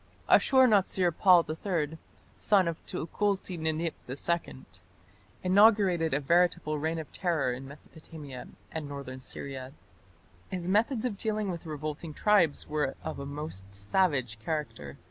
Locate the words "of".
2.67-2.83, 6.97-7.11, 11.05-11.19, 13.03-13.19